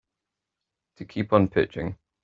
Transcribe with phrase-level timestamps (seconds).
[0.95, 1.95] To keep on pitching.